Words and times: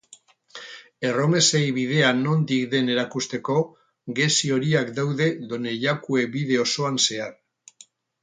Erromesei 1.09 1.61
bidea 1.75 2.07
nondik 2.21 2.63
den 2.71 2.89
erakusteko, 2.93 3.59
gezi 4.21 4.51
horiak 4.57 4.91
daude 5.01 5.27
Donejakue 5.53 6.25
bide 6.39 6.59
osoan 6.65 6.99
zehar. 7.05 7.37